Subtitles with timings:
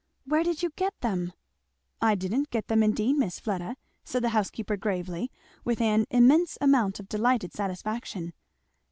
[0.25, 1.31] "Where did you get them?"
[2.01, 5.31] "I didn't get them indeed, Miss Fleda," said the housekeeper gravely,
[5.63, 8.33] with an immense amount of delighted satisfaction.